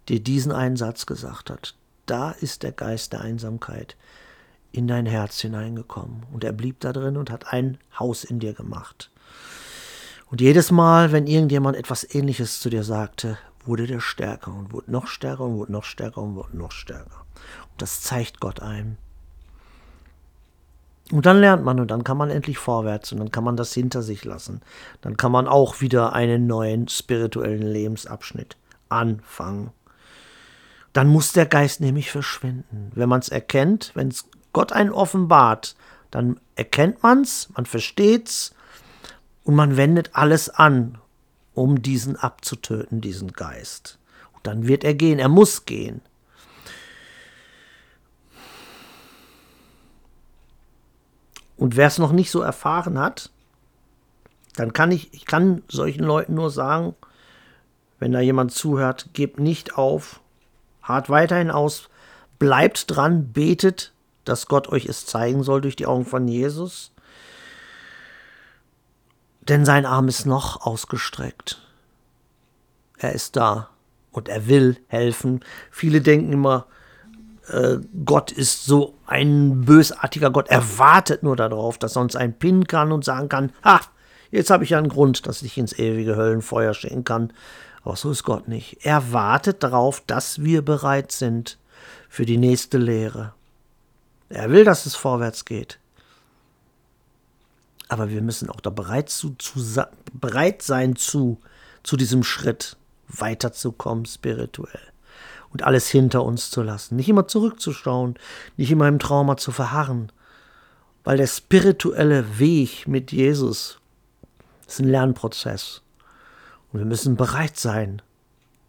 [0.09, 1.75] dir diesen einen Satz gesagt hat.
[2.05, 3.95] Da ist der Geist der Einsamkeit
[4.75, 8.53] in dein Herz hineingekommen und er blieb da drin und hat ein Haus in dir
[8.53, 9.09] gemacht.
[10.29, 14.91] Und jedes Mal, wenn irgendjemand etwas Ähnliches zu dir sagte, wurde der stärker und wurde
[14.91, 17.25] noch stärker und wurde noch stärker und wurde noch stärker.
[17.71, 18.97] Und das zeigt Gott einem.
[21.11, 23.73] Und dann lernt man und dann kann man endlich vorwärts und dann kann man das
[23.73, 24.61] hinter sich lassen.
[25.01, 28.57] Dann kann man auch wieder einen neuen spirituellen Lebensabschnitt
[28.89, 29.71] anfangen.
[30.93, 32.91] Dann muss der Geist nämlich verschwinden.
[32.95, 34.25] Wenn man es erkennt, wenn es
[34.55, 35.75] Gott einen offenbart,
[36.11, 38.55] dann erkennt man es, man versteht es
[39.43, 40.97] und man wendet alles an,
[41.53, 43.99] um diesen abzutöten, diesen Geist.
[44.33, 45.99] Und dann wird er gehen, er muss gehen.
[51.57, 53.31] Und wer es noch nicht so erfahren hat,
[54.55, 56.95] dann kann ich, ich kann solchen Leuten nur sagen,
[57.99, 60.21] wenn da jemand zuhört, gebt nicht auf,
[60.81, 61.89] hart weiterhin aus,
[62.39, 63.91] bleibt dran, betet,
[64.25, 66.91] dass Gott euch es zeigen soll durch die Augen von Jesus.
[69.47, 71.61] Denn sein Arm ist noch ausgestreckt.
[72.97, 73.69] Er ist da
[74.11, 75.41] und er will helfen.
[75.69, 76.65] Viele denken immer,
[77.49, 80.47] äh, Gott ist so ein bösartiger Gott.
[80.49, 83.81] Er wartet nur darauf, dass uns einen pinnen kann und sagen kann, ha,
[84.31, 87.31] jetzt habe ich ja einen Grund, dass ich ins ewige Höllenfeuer schicken kann.
[87.83, 88.79] Aber so ist Gott nicht.
[88.83, 91.59] Er wartet darauf, dass wir bereit sind
[92.09, 93.33] für die nächste Lehre.
[94.29, 95.79] Er will, dass es vorwärts geht.
[97.87, 99.59] Aber wir müssen auch da bereit, zu, zu,
[100.13, 101.39] bereit sein zu,
[101.83, 104.81] zu diesem Schritt weiterzukommen spirituell
[105.51, 106.95] und alles hinter uns zu lassen.
[106.95, 108.15] Nicht immer zurückzuschauen,
[108.57, 110.11] nicht immer im Trauma zu verharren.
[111.03, 113.79] Weil der spirituelle Weg mit Jesus
[114.67, 115.81] ist ein Lernprozess.
[116.73, 118.01] Und wir müssen bereit sein.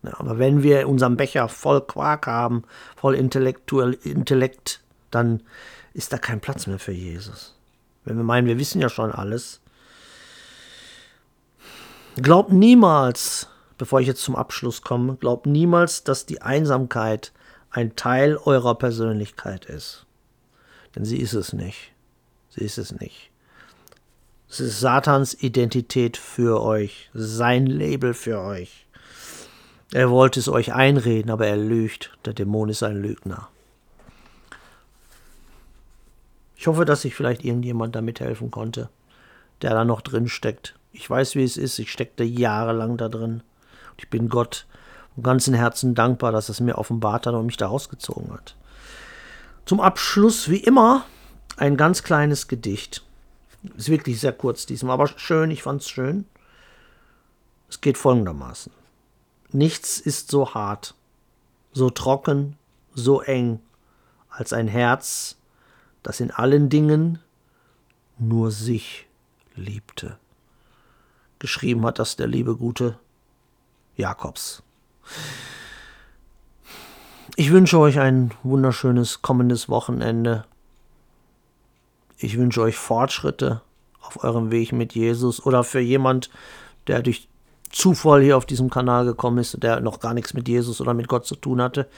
[0.03, 2.63] Ja, aber wenn wir in unserem Becher voll Quark haben,
[2.95, 4.81] voll intellektuell Intellekt,
[5.17, 5.43] dann
[5.95, 7.55] ist da kein Platz mehr für Jesus.
[8.05, 9.61] Wenn wir meinen, wir wissen ja schon alles.
[12.17, 13.49] Glaubt niemals,
[13.79, 17.33] bevor ich jetzt zum Abschluss komme, glaubt niemals, dass die Einsamkeit
[17.71, 20.07] ein Teil eurer Persönlichkeit ist.
[20.95, 21.93] Denn sie ist es nicht.
[22.51, 23.31] Sie ist es nicht.
[24.49, 28.87] Es ist Satans Identität für euch, sein Label für euch.
[29.93, 32.17] Er wollte es euch einreden, aber er lügt.
[32.25, 33.49] Der Dämon ist ein Lügner.
[36.57, 38.89] Ich hoffe, dass sich vielleicht irgendjemand damit helfen konnte,
[39.63, 40.75] der da noch drin steckt.
[40.93, 41.79] Ich weiß, wie es ist.
[41.79, 43.43] Ich steckte jahrelang da drin.
[43.99, 44.67] Ich bin Gott
[45.15, 48.57] von ganzem Herzen dankbar, dass es mir offenbart hat und mich da rausgezogen hat.
[49.67, 51.05] Zum Abschluss, wie immer,
[51.57, 53.03] ein ganz kleines Gedicht.
[53.77, 56.27] Ist wirklich sehr kurz diesmal, aber schön, ich fand es schön.
[57.69, 58.73] Es geht folgendermaßen.
[59.53, 60.95] Nichts ist so hart,
[61.73, 62.57] so trocken,
[62.95, 63.61] so eng,
[64.29, 65.36] als ein Herz,
[66.07, 67.19] das in allen Dingen
[68.17, 69.09] nur sich
[69.57, 70.19] liebte.
[71.41, 72.97] Geschrieben hat das der liebe gute
[73.97, 74.63] Jakobs.
[77.35, 80.45] Ich wünsche euch ein wunderschönes kommendes Wochenende.
[82.19, 83.63] Ich wünsche euch Fortschritte
[84.01, 86.31] auf eurem Weg mit Jesus oder für jemand,
[86.87, 87.29] der durch
[87.73, 91.09] Zufall hier auf diesem Kanal gekommen ist, der noch gar nichts mit Jesus oder mit
[91.09, 91.89] Gott zu tun hatte.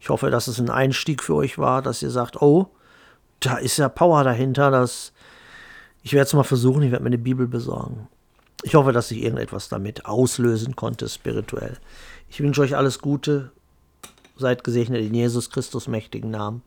[0.00, 2.70] Ich hoffe, dass es ein Einstieg für euch war, dass ihr sagt, oh,
[3.40, 5.12] da ist ja Power dahinter, dass
[6.02, 8.08] ich werde es mal versuchen, ich werde mir eine Bibel besorgen.
[8.62, 11.78] Ich hoffe, dass ich irgendetwas damit auslösen konnte, spirituell.
[12.28, 13.52] Ich wünsche euch alles Gute.
[14.36, 16.62] Seid gesegnet in Jesus Christus mächtigen Namen.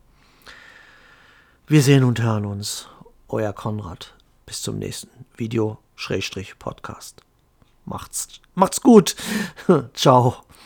[1.68, 2.88] Wir sehen und hören uns.
[3.28, 4.14] Euer Konrad.
[4.46, 7.22] Bis zum nächsten Video, Schrägstrich Podcast.
[7.86, 9.16] Macht's, macht's gut.
[9.94, 10.44] Ciao.